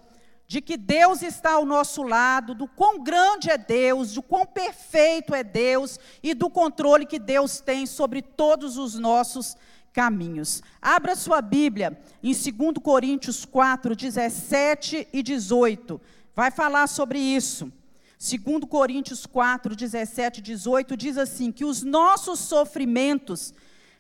[0.49, 5.35] de que Deus está ao nosso lado, do quão grande é Deus, do quão perfeito
[5.35, 9.55] é Deus e do controle que Deus tem sobre todos os nossos
[9.93, 10.63] caminhos.
[10.81, 16.01] Abra sua Bíblia em 2 Coríntios 4, 17 e 18.
[16.35, 17.71] Vai falar sobre isso.
[18.17, 23.53] 2 Coríntios 4, 17 e 18 diz assim: que os nossos sofrimentos,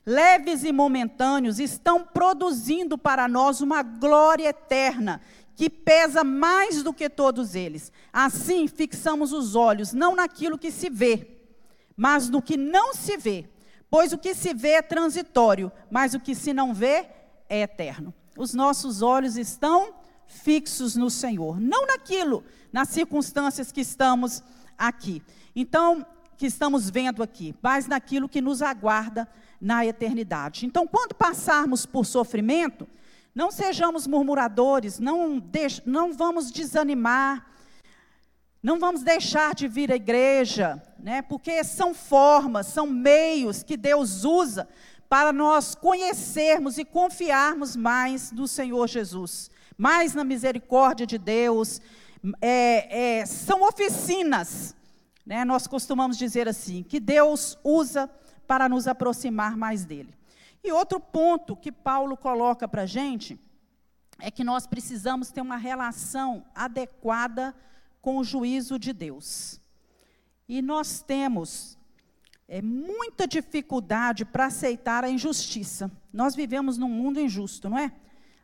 [0.03, 5.21] leves e momentâneos, estão produzindo para nós uma glória eterna
[5.59, 7.91] que pesa mais do que todos eles.
[8.13, 11.35] Assim, fixamos os olhos não naquilo que se vê,
[11.97, 13.45] mas no que não se vê.
[13.89, 17.07] Pois o que se vê é transitório, mas o que se não vê
[17.49, 18.13] é eterno.
[18.37, 19.95] Os nossos olhos estão
[20.27, 22.41] fixos no Senhor, não naquilo,
[22.71, 24.41] nas circunstâncias que estamos
[24.77, 25.21] aqui.
[25.53, 26.05] Então,
[26.37, 29.27] que estamos vendo aqui, mas naquilo que nos aguarda
[29.59, 30.65] na eternidade.
[30.65, 32.87] Então, quando passarmos por sofrimento,
[33.39, 37.49] não sejamos murmuradores, não, deix, não vamos desanimar,
[38.61, 44.25] não vamos deixar de vir à igreja, né, porque são formas, são meios que Deus
[44.25, 44.67] usa
[45.07, 51.79] para nós conhecermos e confiarmos mais no Senhor Jesus, mais na misericórdia de Deus.
[52.41, 54.75] É, é, são oficinas,
[55.25, 58.09] né, nós costumamos dizer assim, que Deus usa
[58.45, 60.18] para nos aproximar mais dele.
[60.63, 63.39] E outro ponto que Paulo coloca para a gente
[64.19, 67.55] é que nós precisamos ter uma relação adequada
[68.01, 69.61] com o juízo de Deus.
[70.47, 71.77] E nós temos
[72.47, 75.91] é, muita dificuldade para aceitar a injustiça.
[76.11, 77.93] Nós vivemos num mundo injusto, não é?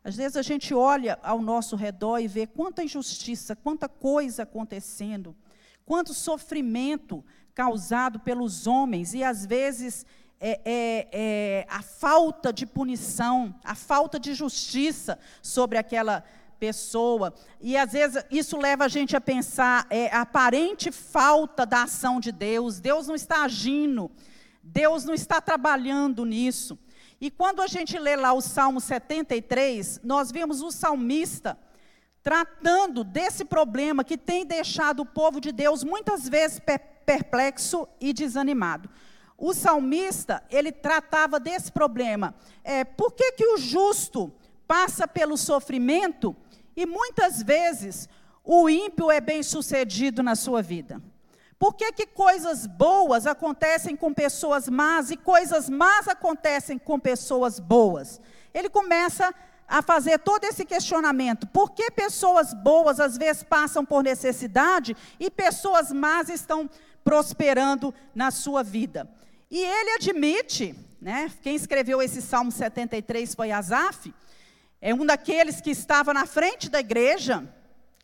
[0.04, 5.36] Às vezes a gente olha ao nosso redor e vê quanta injustiça, quanta coisa acontecendo,
[5.84, 7.25] quanto sofrimento
[7.56, 10.06] causado pelos homens, e às vezes
[10.39, 16.23] é, é, é, a falta de punição, a falta de justiça sobre aquela
[16.59, 17.33] pessoa.
[17.61, 22.19] E às vezes isso leva a gente a pensar é, a aparente falta da ação
[22.19, 22.79] de Deus.
[22.79, 24.11] Deus não está agindo,
[24.61, 26.77] Deus não está trabalhando nisso.
[27.19, 31.57] E quando a gente lê lá o Salmo 73, nós vemos o salmista
[32.21, 36.59] tratando desse problema que tem deixado o povo de Deus muitas vezes
[37.05, 38.89] perplexo e desanimado.
[39.37, 42.33] O salmista, ele tratava desse problema.
[42.63, 44.31] É, por que, que o justo
[44.67, 46.35] passa pelo sofrimento
[46.75, 48.07] e muitas vezes
[48.43, 51.01] o ímpio é bem sucedido na sua vida?
[51.57, 57.59] Por que, que coisas boas acontecem com pessoas más e coisas más acontecem com pessoas
[57.59, 58.21] boas?
[58.53, 59.33] Ele começa
[59.67, 61.47] a fazer todo esse questionamento.
[61.47, 66.69] Por que pessoas boas às vezes passam por necessidade e pessoas más estão
[67.03, 69.09] prosperando na sua vida?
[69.49, 74.13] E ele admite, né, quem escreveu esse Salmo 73 foi Asaf,
[74.81, 77.47] é um daqueles que estava na frente da igreja,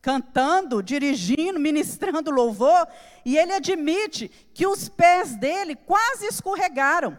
[0.02, 2.88] cantando, dirigindo, ministrando louvor,
[3.26, 7.18] e ele admite que os pés dele quase escorregaram,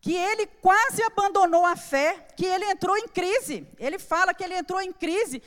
[0.00, 3.66] que ele quase abandonou a fé, que ele entrou em crise.
[3.78, 5.42] Ele fala que ele entrou em crise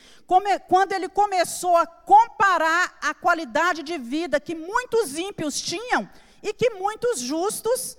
[0.68, 6.08] quando ele começou a comparar a qualidade de vida que muitos ímpios tinham
[6.44, 7.96] e que muitos justos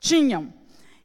[0.00, 0.52] tinham.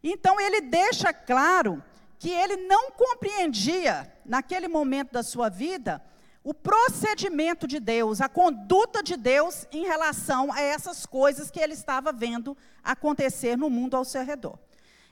[0.02, 1.84] Então ele deixa claro
[2.18, 6.02] que ele não compreendia, naquele momento da sua vida,
[6.44, 11.74] o procedimento de Deus, a conduta de Deus em relação a essas coisas que ele
[11.74, 14.58] estava vendo acontecer no mundo ao seu redor.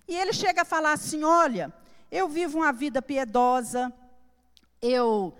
[0.08, 1.74] E ele chega a falar assim: olha,
[2.10, 3.92] eu vivo uma vida piedosa,
[4.82, 5.36] eu,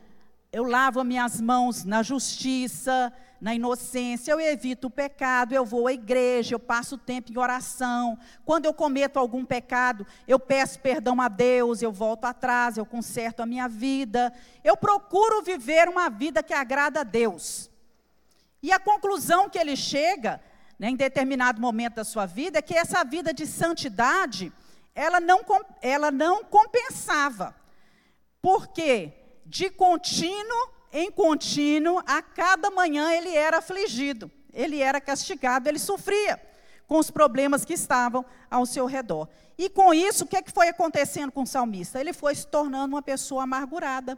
[0.52, 5.94] eu lavo minhas mãos na justiça, na inocência, eu evito o pecado, eu vou à
[5.94, 8.18] igreja, eu passo tempo em oração.
[8.44, 13.42] Quando eu cometo algum pecado, eu peço perdão a Deus, eu volto atrás, eu conserto
[13.42, 14.34] a minha vida.
[14.64, 17.70] Eu procuro viver uma vida que agrada a Deus.
[18.64, 20.42] E a conclusão que ele chega,
[20.80, 24.52] né, em determinado momento da sua vida, é que essa vida de santidade,
[24.96, 25.42] ela não,
[25.82, 27.56] ela não compensava.
[28.42, 29.14] Porque
[29.46, 36.42] de contínuo em contínuo, a cada manhã ele era afligido, ele era castigado, ele sofria
[36.88, 39.28] com os problemas que estavam ao seu redor.
[39.58, 42.00] E com isso, o que, é que foi acontecendo com o salmista?
[42.00, 44.18] Ele foi se tornando uma pessoa amargurada,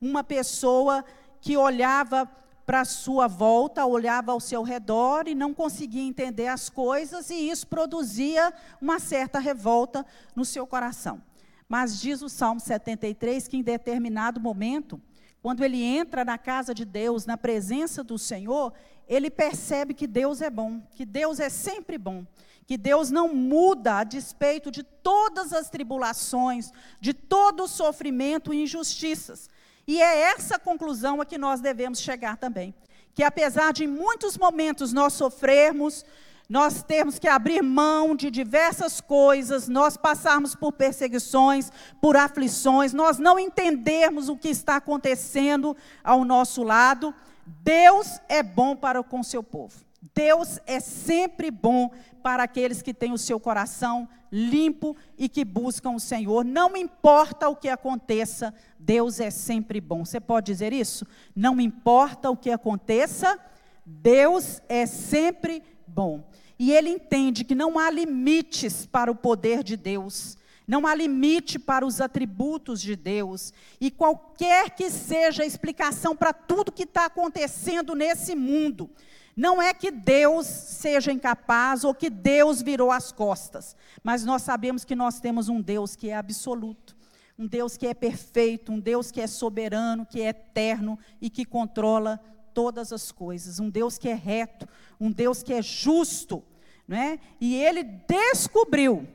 [0.00, 1.04] uma pessoa
[1.40, 2.30] que olhava
[2.66, 7.50] para a sua volta, olhava ao seu redor e não conseguia entender as coisas, e
[7.50, 10.04] isso produzia uma certa revolta
[10.36, 11.22] no seu coração.
[11.70, 15.00] Mas diz o Salmo 73 que em determinado momento,
[15.40, 18.72] quando ele entra na casa de Deus, na presença do Senhor,
[19.06, 22.26] ele percebe que Deus é bom, que Deus é sempre bom,
[22.66, 28.64] que Deus não muda a despeito de todas as tribulações, de todo o sofrimento e
[28.64, 29.48] injustiças.
[29.86, 32.74] E é essa conclusão a que nós devemos chegar também.
[33.14, 36.04] Que apesar de em muitos momentos nós sofrermos,
[36.50, 41.70] nós termos que abrir mão de diversas coisas, nós passarmos por perseguições,
[42.00, 47.14] por aflições, nós não entendermos o que está acontecendo ao nosso lado,
[47.46, 49.78] Deus é bom para com seu povo.
[50.12, 51.88] Deus é sempre bom
[52.20, 56.44] para aqueles que têm o seu coração limpo e que buscam o Senhor.
[56.44, 60.04] Não importa o que aconteça, Deus é sempre bom.
[60.04, 61.06] Você pode dizer isso?
[61.34, 63.38] Não importa o que aconteça,
[63.86, 66.22] Deus é sempre bom.
[66.60, 70.36] E ele entende que não há limites para o poder de Deus.
[70.68, 73.50] Não há limite para os atributos de Deus.
[73.80, 78.90] E qualquer que seja a explicação para tudo que está acontecendo nesse mundo,
[79.34, 84.84] não é que Deus seja incapaz ou que Deus virou as costas, mas nós sabemos
[84.84, 86.94] que nós temos um Deus que é absoluto,
[87.38, 91.46] um Deus que é perfeito, um Deus que é soberano, que é eterno e que
[91.46, 92.20] controla
[92.52, 94.68] todas as coisas, um Deus que é reto,
[95.00, 96.44] um Deus que é justo,
[96.90, 97.20] não é?
[97.40, 99.06] E ele descobriu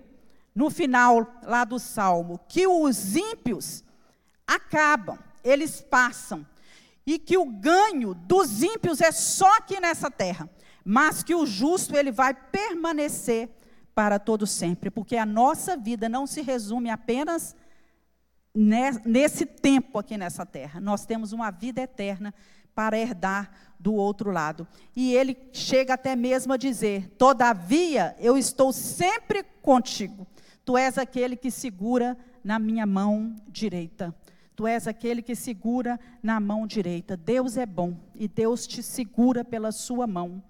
[0.56, 3.84] no final lá do salmo, que os ímpios
[4.48, 6.48] acabam, eles passam,
[7.06, 10.50] e que o ganho dos ímpios é só aqui nessa terra,
[10.86, 13.50] mas que o justo ele vai permanecer
[13.94, 17.58] para todo sempre, porque a nossa vida não se resume apenas
[19.06, 20.80] nesse tempo aqui nessa terra.
[20.80, 22.34] Nós temos uma vida eterna
[22.74, 24.68] para herdar do outro lado.
[24.96, 30.28] E ele chega até mesmo a dizer: Todavia, eu estou sempre contigo.
[30.64, 34.14] Tu és aquele que segura na minha mão direita.
[34.56, 37.18] Tu és aquele que segura na mão direita.
[37.18, 40.42] Deus é bom e Deus te segura pela sua mão.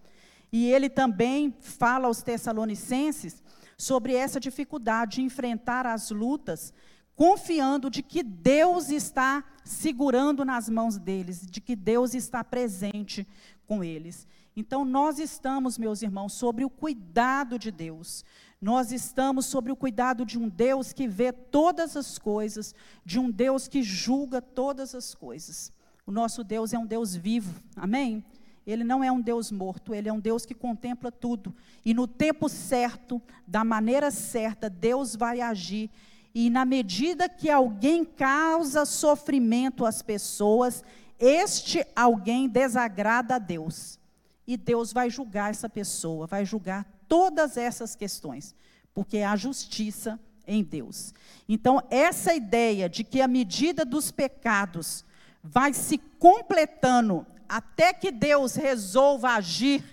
[0.52, 3.42] E ele também fala aos Tessalonicenses
[3.78, 6.74] sobre essa dificuldade de enfrentar as lutas,
[7.16, 13.26] confiando de que Deus está segurando nas mãos deles, de que Deus está presente
[13.66, 14.28] com eles.
[14.56, 18.24] Então, nós estamos, meus irmãos, sobre o cuidado de Deus.
[18.62, 23.30] Nós estamos sobre o cuidado de um Deus que vê todas as coisas, de um
[23.30, 25.74] Deus que julga todas as coisas.
[26.06, 28.24] O nosso Deus é um Deus vivo, amém?
[28.66, 31.54] Ele não é um Deus morto, ele é um Deus que contempla tudo.
[31.84, 35.92] E no tempo certo, da maneira certa, Deus vai agir.
[36.36, 40.84] E na medida que alguém causa sofrimento às pessoas,
[41.18, 43.98] este alguém desagrada a Deus.
[44.46, 48.54] E Deus vai julgar essa pessoa, vai julgar todas essas questões,
[48.94, 51.14] porque há justiça em Deus.
[51.48, 55.06] Então, essa ideia de que a medida dos pecados
[55.42, 59.84] vai se completando até que Deus resolva agir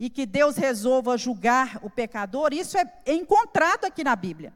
[0.00, 4.52] e que Deus resolva julgar o pecador, isso é encontrado aqui na Bíblia.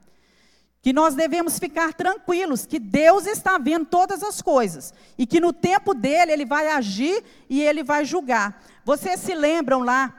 [0.83, 5.53] Que nós devemos ficar tranquilos, que Deus está vendo todas as coisas e que no
[5.53, 8.61] tempo dele ele vai agir e ele vai julgar.
[8.85, 10.13] Vocês se lembram lá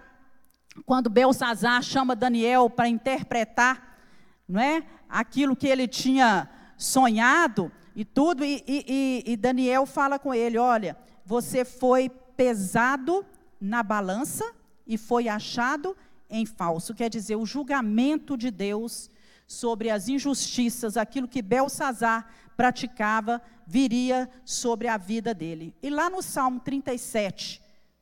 [0.86, 4.00] quando Belsazar chama Daniel para interpretar,
[4.48, 10.34] não é, aquilo que ele tinha sonhado e tudo, e, e, e Daniel fala com
[10.34, 13.26] ele: olha, você foi pesado
[13.60, 14.46] na balança
[14.88, 15.96] e foi achado
[16.30, 16.94] em falso.
[16.94, 19.10] Quer dizer, o julgamento de Deus
[19.48, 25.76] sobre as injustiças, aquilo que Belsazar praticava, viria sobre a vida dele.
[25.82, 27.62] E lá no Salmo 37,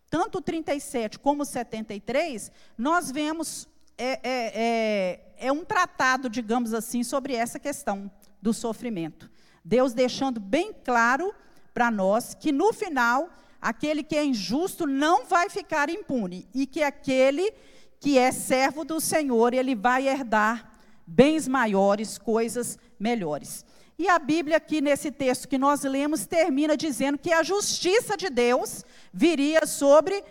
[0.10, 3.68] tanto o 37 como o 73, nós vemos,
[3.98, 8.12] é, é, é, é um tratado, digamos assim, sobre essa questão
[8.42, 9.30] do sofrimento.
[9.64, 11.34] Deus deixando bem claro
[11.74, 13.30] para nós que no final,
[13.62, 17.54] aquele que é injusto não vai ficar impune, e que aquele
[18.00, 20.71] que é servo do Senhor, ele vai herdar
[21.06, 23.66] bens maiores, coisas melhores.
[23.98, 28.30] E a Bíblia, aqui nesse texto que nós lemos, termina dizendo que a justiça de
[28.30, 28.84] Deus
[29.14, 30.24] viria sobre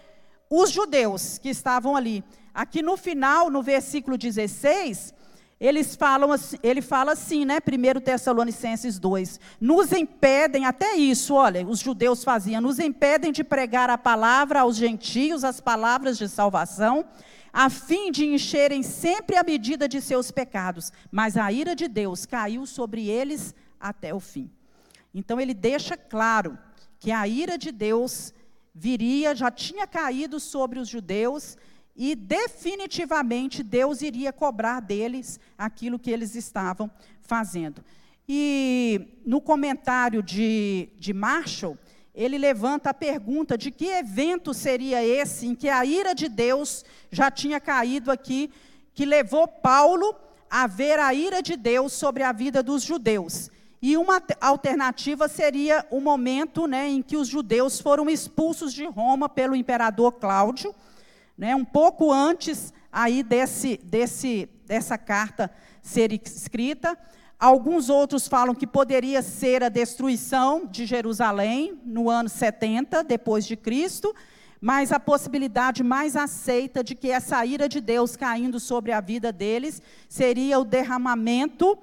[0.51, 2.25] os judeus que estavam ali.
[2.53, 5.15] Aqui no final, no versículo 16,
[5.61, 6.31] eles falam
[6.63, 7.59] ele fala assim, né?
[7.59, 9.39] 1 Tessalonicenses 2.
[9.61, 14.77] Nos impedem, até isso, olha, os judeus faziam, nos impedem de pregar a palavra aos
[14.77, 17.05] gentios, as palavras de salvação,
[17.53, 20.93] a fim de encherem sempre a medida de seus pecados.
[21.11, 24.51] Mas a ira de Deus caiu sobre eles até o fim.
[25.15, 26.59] Então ele deixa claro
[26.99, 28.33] que a ira de Deus
[28.75, 31.57] viria, já tinha caído sobre os judeus
[31.97, 36.91] e definitivamente Deus iria cobrar deles aquilo que eles estavam
[37.21, 37.85] fazendo.
[38.29, 41.77] E no comentário de, de Marshall,
[42.21, 46.85] ele levanta a pergunta de que evento seria esse em que a ira de Deus
[47.11, 48.51] já tinha caído aqui,
[48.93, 50.15] que levou Paulo
[50.51, 53.51] a ver a ira de Deus sobre a vida dos judeus.
[53.81, 59.27] E uma alternativa seria o momento né, em que os judeus foram expulsos de Roma
[59.27, 60.75] pelo imperador Cláudio,
[61.39, 65.51] né, um pouco antes aí desse, desse, dessa carta
[65.81, 66.99] ser escrita.
[67.41, 73.57] Alguns outros falam que poderia ser a destruição de Jerusalém no ano 70 depois de
[73.57, 74.15] Cristo,
[74.61, 79.33] mas a possibilidade mais aceita de que essa ira de Deus caindo sobre a vida
[79.33, 81.79] deles seria o derramamento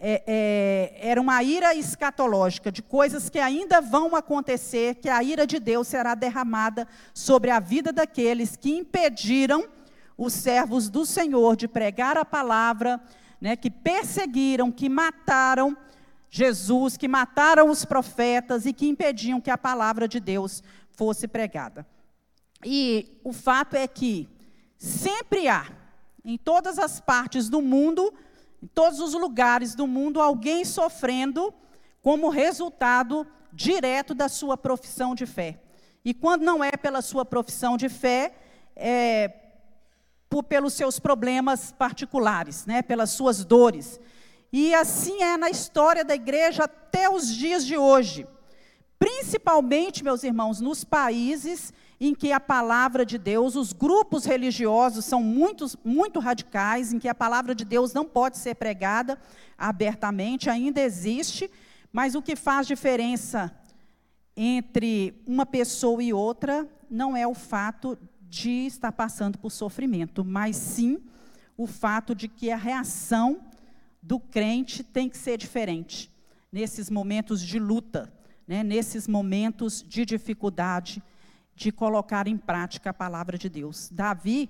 [0.00, 5.46] é, é, era uma ira escatológica, de coisas que ainda vão acontecer, que a ira
[5.46, 9.68] de Deus será derramada sobre a vida daqueles que impediram
[10.16, 12.98] os servos do Senhor de pregar a palavra,
[13.42, 15.76] né, que perseguiram, que mataram
[16.30, 20.62] Jesus, que mataram os profetas e que impediam que a palavra de Deus
[20.92, 21.84] fosse pregada.
[22.64, 24.28] E o fato é que
[24.78, 25.66] sempre há,
[26.24, 28.14] em todas as partes do mundo,
[28.62, 31.52] em todos os lugares do mundo, alguém sofrendo
[32.00, 35.60] como resultado direto da sua profissão de fé.
[36.04, 38.36] E quando não é pela sua profissão de fé,
[38.76, 39.41] é
[40.32, 44.00] por, pelos seus problemas particulares, né, pelas suas dores.
[44.50, 48.26] E assim é na história da igreja até os dias de hoje.
[48.98, 51.70] Principalmente, meus irmãos, nos países
[52.00, 57.08] em que a palavra de Deus, os grupos religiosos são muito, muito radicais, em que
[57.08, 59.20] a palavra de Deus não pode ser pregada
[59.58, 61.50] abertamente, ainda existe,
[61.92, 63.54] mas o que faz diferença
[64.34, 67.98] entre uma pessoa e outra não é o fato
[68.32, 70.98] de estar passando por sofrimento, mas sim
[71.54, 73.42] o fato de que a reação
[74.02, 76.10] do crente tem que ser diferente
[76.50, 78.10] nesses momentos de luta,
[78.48, 81.02] né, nesses momentos de dificuldade
[81.54, 83.90] de colocar em prática a palavra de Deus.
[83.92, 84.48] Davi,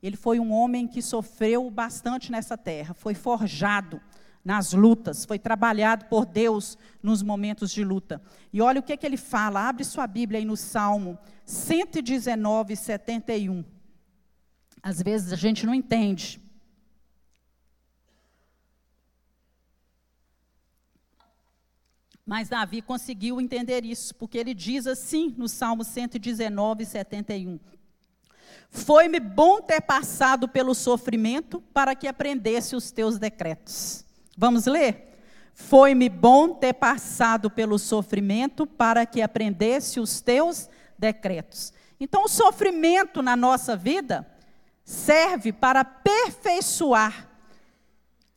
[0.00, 4.00] ele foi um homem que sofreu bastante nessa terra, foi forjado
[4.44, 8.20] nas lutas, foi trabalhado por Deus nos momentos de luta.
[8.52, 12.76] E olha o que, é que ele fala, abre sua Bíblia aí no Salmo 119,
[12.76, 13.64] 71.
[14.82, 16.40] Às vezes a gente não entende.
[22.26, 27.58] Mas Davi conseguiu entender isso, porque ele diz assim no Salmo 119, 71.
[28.70, 34.04] Foi-me bom ter passado pelo sofrimento para que aprendesse os teus decretos.
[34.36, 35.12] Vamos ler?
[35.54, 40.68] Foi-me bom ter passado pelo sofrimento para que aprendesse os teus
[40.98, 41.72] decretos.
[42.00, 44.26] Então, o sofrimento na nossa vida
[44.84, 47.28] serve para aperfeiçoar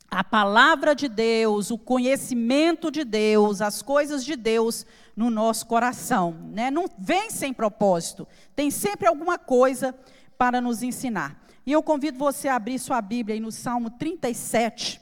[0.09, 4.85] a palavra de Deus, o conhecimento de Deus, as coisas de Deus
[5.15, 6.31] no nosso coração.
[6.51, 6.71] Né?
[6.71, 9.93] Não vem sem propósito, tem sempre alguma coisa
[10.37, 11.43] para nos ensinar.
[11.65, 15.01] E eu convido você a abrir sua Bíblia aí no Salmo 37,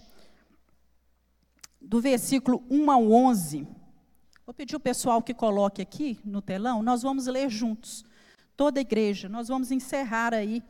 [1.86, 3.67] do versículo 1 ao 11.
[4.45, 8.03] Vou pedir o pessoal que coloque aqui no telão, nós vamos ler juntos,
[8.55, 9.29] toda a igreja.
[9.29, 10.63] Nós vamos encerrar aí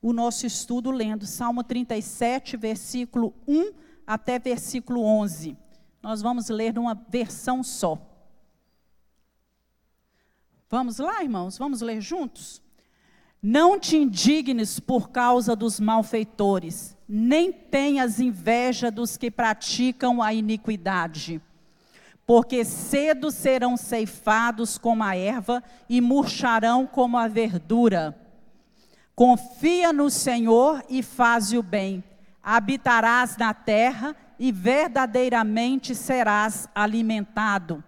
[0.00, 3.72] o nosso estudo lendo Salmo 37, versículo 1
[4.06, 5.56] até versículo 11.
[6.02, 7.98] Nós vamos ler numa versão só.
[10.68, 11.56] Vamos lá, irmãos?
[11.58, 12.62] Vamos ler juntos?
[13.40, 21.42] Não te indignes por causa dos malfeitores, nem tenhas inveja dos que praticam a iniquidade,
[22.26, 28.16] porque cedo serão ceifados como a erva e murcharão como a verdura.
[29.14, 32.02] Confia no Senhor e faze o bem
[32.42, 37.84] habitarás na terra e verdadeiramente serás alimentado.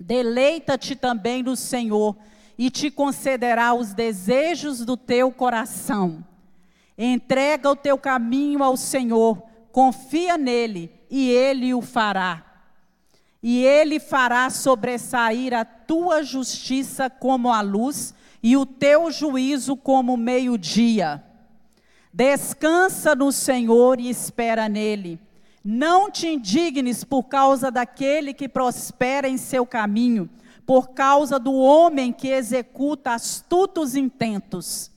[0.00, 2.16] Deleita-te também no Senhor
[2.56, 6.24] e te concederá os desejos do teu coração.
[6.98, 12.44] Entrega o teu caminho ao Senhor, confia nele e ele o fará.
[13.42, 20.16] E ele fará sobressair a tua justiça como a luz e o teu juízo como
[20.16, 21.22] meio-dia.
[22.12, 25.20] Descansa no Senhor e espera nele.
[25.62, 30.30] Não te indignes por causa daquele que prospera em seu caminho,
[30.64, 34.90] por causa do homem que executa astutos intentos.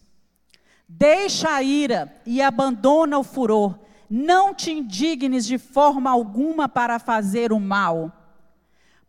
[0.92, 3.78] Deixa a ira e abandona o furor.
[4.10, 8.12] Não te indignes de forma alguma para fazer o mal,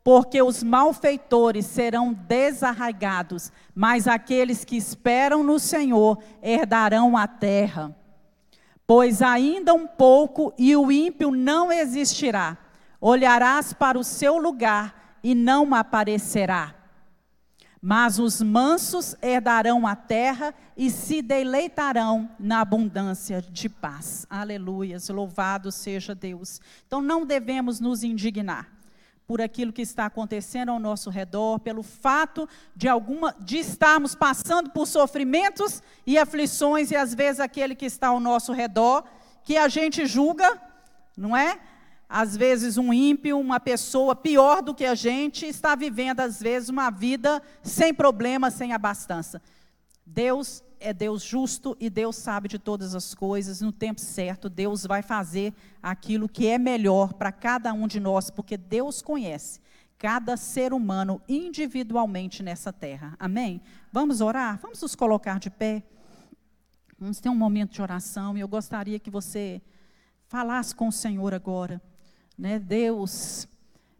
[0.05, 7.97] porque os malfeitores serão desarraigados, mas aqueles que esperam no Senhor herdarão a terra.
[8.87, 12.59] Pois ainda um pouco e o ímpio não existirá.
[13.01, 16.75] Olharás para o seu lugar e não aparecerá.
[17.83, 24.27] Mas os mansos herdarão a terra e se deleitarão na abundância de paz.
[24.29, 26.61] Aleluias, louvado seja Deus.
[26.87, 28.69] Então não devemos nos indignar.
[29.27, 34.71] por aquilo que está acontecendo ao nosso redor, pelo fato de alguma de estarmos passando
[34.71, 39.05] por sofrimentos e aflições e às vezes aquele que está ao nosso redor,
[39.45, 40.61] que a gente julga,
[41.17, 41.61] não é?
[42.13, 46.69] Às vezes um ímpio, uma pessoa pior do que a gente, está vivendo às vezes
[46.69, 49.41] uma vida sem problema, sem abastança.
[50.05, 53.61] Deus é Deus justo e Deus sabe de todas as coisas.
[53.61, 58.29] No tempo certo, Deus vai fazer aquilo que é melhor para cada um de nós,
[58.29, 59.61] porque Deus conhece
[59.97, 63.15] cada ser humano individualmente nessa terra.
[63.21, 63.61] Amém?
[63.93, 64.59] Vamos orar?
[64.61, 65.85] Vamos nos colocar de pé.
[66.99, 69.63] Vamos ter um momento de oração e eu gostaria que você
[70.27, 71.81] falasse com o Senhor agora.
[72.41, 72.59] Né?
[72.59, 73.47] Deus,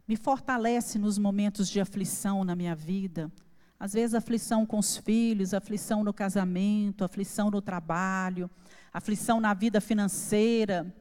[0.07, 3.31] me fortalece nos momentos de aflição na minha vida.
[3.79, 8.49] Às vezes, aflição com os filhos, aflição no casamento, aflição no trabalho,
[8.91, 10.91] aflição na vida financeira,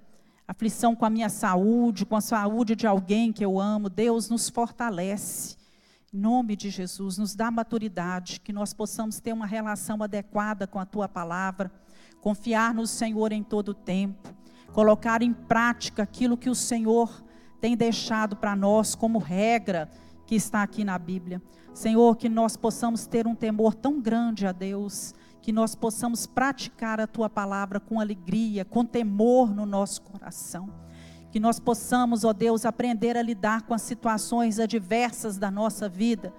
[0.47, 3.89] aflição com a minha saúde, com a saúde de alguém que eu amo.
[3.89, 5.57] Deus nos fortalece.
[6.13, 10.79] Em nome de Jesus, nos dá maturidade, que nós possamos ter uma relação adequada com
[10.79, 11.73] a tua palavra,
[12.21, 14.29] confiar no Senhor em todo o tempo,
[14.75, 17.30] colocar em prática aquilo que o Senhor
[17.61, 19.89] tem deixado para nós como regra
[20.27, 21.43] que está aqui na Bíblia.
[21.75, 27.01] Senhor, que nós possamos ter um temor tão grande a Deus, que nós possamos praticar
[27.01, 30.69] a tua palavra com alegria, com temor no nosso coração.
[31.31, 36.33] Que nós possamos, ó Deus, aprender a lidar com as situações adversas da nossa vida,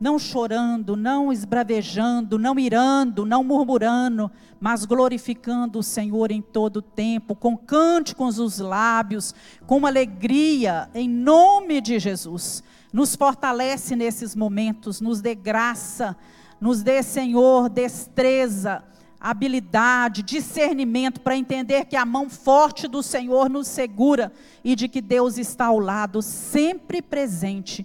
[0.00, 4.30] não chorando, não esbravejando, não irando, não murmurando,
[4.60, 9.34] mas glorificando o Senhor em todo o tempo, com cânticos nos lábios,
[9.66, 12.62] com alegria, em nome de Jesus
[12.94, 16.16] nos fortalece nesses momentos, nos dê graça,
[16.60, 18.84] nos dê, Senhor, destreza,
[19.18, 24.32] habilidade, discernimento para entender que a mão forte do Senhor nos segura
[24.62, 27.84] e de que Deus está ao lado, sempre presente.